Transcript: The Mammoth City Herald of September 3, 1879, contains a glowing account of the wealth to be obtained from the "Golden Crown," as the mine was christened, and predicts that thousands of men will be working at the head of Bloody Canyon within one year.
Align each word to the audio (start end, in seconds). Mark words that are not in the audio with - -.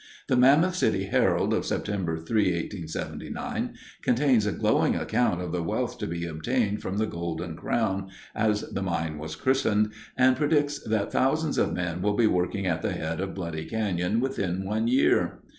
The 0.29 0.35
Mammoth 0.35 0.73
City 0.77 1.03
Herald 1.03 1.53
of 1.53 1.63
September 1.63 2.17
3, 2.17 2.43
1879, 2.63 3.75
contains 4.01 4.47
a 4.47 4.51
glowing 4.51 4.95
account 4.95 5.39
of 5.43 5.51
the 5.51 5.61
wealth 5.61 5.99
to 5.99 6.07
be 6.07 6.25
obtained 6.25 6.81
from 6.81 6.97
the 6.97 7.05
"Golden 7.05 7.55
Crown," 7.55 8.09
as 8.33 8.61
the 8.61 8.81
mine 8.81 9.19
was 9.19 9.35
christened, 9.35 9.91
and 10.17 10.35
predicts 10.35 10.79
that 10.85 11.11
thousands 11.11 11.59
of 11.59 11.73
men 11.75 12.01
will 12.01 12.15
be 12.15 12.25
working 12.25 12.65
at 12.65 12.81
the 12.81 12.93
head 12.93 13.21
of 13.21 13.35
Bloody 13.35 13.65
Canyon 13.65 14.19
within 14.19 14.65
one 14.65 14.87
year. 14.87 15.43